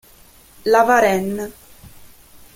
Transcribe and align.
La 0.63 0.81
Varenne 0.83 1.45